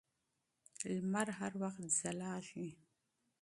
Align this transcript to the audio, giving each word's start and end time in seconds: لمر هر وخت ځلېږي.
لمر 0.95 1.27
هر 1.39 1.51
وخت 1.61 1.81
ځلېږي. 1.99 2.69